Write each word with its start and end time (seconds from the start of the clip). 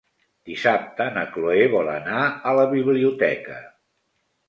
Dissabte 0.51 1.07
na 1.17 1.27
Cloè 1.35 1.69
vol 1.75 1.93
anar 1.99 2.25
a 2.53 2.57
la 2.63 2.67
biblioteca. 2.75 3.63